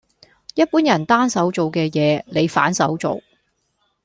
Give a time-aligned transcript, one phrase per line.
[0.55, 3.21] 一般人單手做嘅嘢，你反手做